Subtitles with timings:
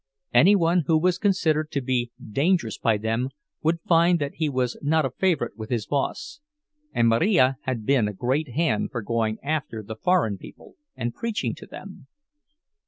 [0.33, 3.29] Any one who was considered to be dangerous by them
[3.61, 6.39] would find that he was not a favorite with his boss;
[6.91, 11.53] and Marija had been a great hand for going after the foreign people and preaching
[11.53, 12.07] to them.